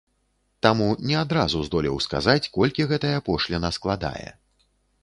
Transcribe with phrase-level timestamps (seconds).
[0.65, 4.27] Таму не адразу здолеў сказаць, колькі гэтая пошліна складае.